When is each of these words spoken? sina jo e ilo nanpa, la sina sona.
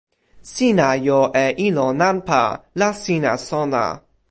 sina 0.51 0.87
jo 1.07 1.17
e 1.43 1.45
ilo 1.67 1.85
nanpa, 1.99 2.41
la 2.79 2.89
sina 3.03 3.37
sona. 3.47 3.85